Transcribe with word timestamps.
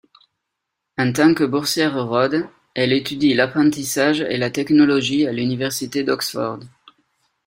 En 0.97 1.13
tant 1.13 1.35
que 1.35 1.43
boursière 1.43 1.93
Rhodes, 1.93 2.49
elle 2.73 2.91
étudie 2.91 3.35
l'apprentissage 3.35 4.21
et 4.21 4.37
la 4.37 4.49
technologie 4.49 5.27
à 5.27 5.31
l'Université 5.31 6.03
d'Oxford. 6.03 6.59